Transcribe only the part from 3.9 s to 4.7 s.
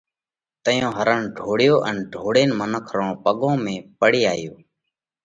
پڙي آيو۔